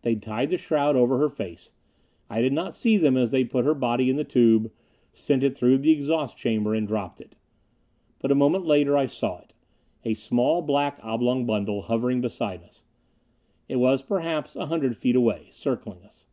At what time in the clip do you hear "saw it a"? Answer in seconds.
9.06-10.14